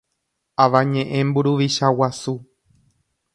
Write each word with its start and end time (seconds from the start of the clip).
Avañeʼẽ 0.63 1.19
mburuvicha 1.27 1.87
guasu. 1.97 2.33